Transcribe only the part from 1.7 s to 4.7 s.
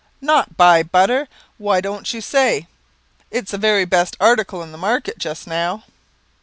you don't say! It is the very best article